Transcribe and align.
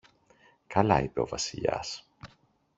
καλά, 0.67 1.01
είπε 1.01 1.19
ο 1.19 1.25
Βασιλιάς. 1.27 2.07